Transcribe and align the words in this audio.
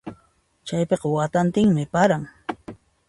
Chaypiqa 0.67 1.07
watantinmi 1.15 1.83
paran. 1.93 2.23